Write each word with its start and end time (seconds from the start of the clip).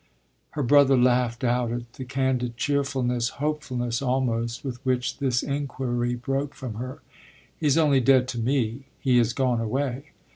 Her 0.57 0.63
brother 0.63 0.97
laughed 0.97 1.43
out 1.43 1.71
at 1.71 1.93
the 1.93 2.05
candid 2.05 2.57
cheerfulness, 2.57 3.29
hopefulness 3.37 4.01
almost, 4.01 4.63
with 4.65 4.83
which 4.83 5.19
this 5.19 5.43
inquiry 5.43 6.15
broke 6.15 6.55
from 6.55 6.73
her. 6.81 7.03
"He's 7.55 7.77
only 7.77 7.99
dead 8.01 8.27
to 8.29 8.39
me. 8.39 8.87
He 8.99 9.19
has 9.19 9.31
gone 9.33 9.61
away." 9.61 10.05